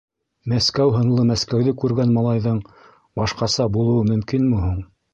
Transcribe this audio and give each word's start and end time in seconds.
Мәскәү 0.53 0.93
һынлы 0.95 1.25
Мәскәүҙе 1.33 1.75
күргән 1.85 2.15
малайҙың 2.17 2.59
башҡаса 3.23 3.71
булыуы 3.79 4.11
мөмкинме 4.13 4.69
һуң? 4.69 4.87